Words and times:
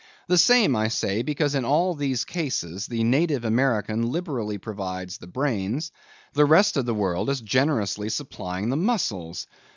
The 0.27 0.37
same, 0.39 0.75
I 0.75 0.87
say, 0.87 1.21
because 1.21 1.53
in 1.53 1.63
all 1.63 1.93
these 1.93 2.25
cases 2.25 2.87
the 2.87 3.03
native 3.03 3.45
American 3.45 4.11
liberally 4.11 4.57
provides 4.57 5.19
the 5.19 5.27
brains, 5.27 5.91
the 6.33 6.45
rest 6.45 6.75
of 6.75 6.87
the 6.87 6.95
world 6.95 7.29
as 7.29 7.39
generously 7.39 8.09
supplying 8.09 8.69
the 8.69 8.77
muscles. 8.77 9.45